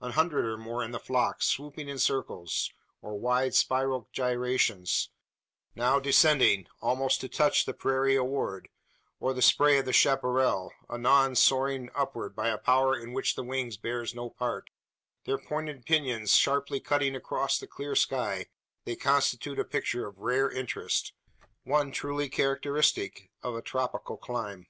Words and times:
An 0.00 0.10
hundred 0.14 0.46
or 0.46 0.58
more 0.58 0.82
in 0.82 0.90
the 0.90 0.98
flock, 0.98 1.42
swooping 1.44 1.88
in 1.88 2.00
circles, 2.00 2.72
or 3.00 3.16
wide 3.16 3.54
spiral 3.54 4.08
gyrations 4.12 5.10
now 5.76 6.00
descending 6.00 6.66
almost 6.82 7.20
to 7.20 7.28
touch 7.28 7.64
the 7.66 7.72
prairie 7.72 8.16
award, 8.16 8.68
or 9.20 9.32
the 9.32 9.40
spray 9.40 9.78
of 9.78 9.84
the 9.84 9.92
chapparal 9.92 10.72
anon 10.92 11.36
soaring 11.36 11.88
upward 11.94 12.34
by 12.34 12.48
a 12.48 12.58
power 12.58 12.98
in 12.98 13.12
which 13.12 13.36
the 13.36 13.44
wing 13.44 13.70
bears 13.80 14.12
no 14.12 14.28
part 14.30 14.70
their 15.22 15.38
pointed 15.38 15.86
pinions 15.86 16.34
sharply 16.34 16.80
cutting 16.80 17.14
against 17.14 17.60
the 17.60 17.68
clear 17.68 17.94
sky 17.94 18.46
they 18.84 18.96
constitute 18.96 19.60
a 19.60 19.64
picture 19.64 20.04
of 20.08 20.18
rare 20.18 20.50
interest, 20.50 21.12
one 21.62 21.92
truly 21.92 22.28
characteristic 22.28 23.30
of 23.40 23.54
a 23.54 23.62
tropical 23.62 24.16
clime. 24.16 24.66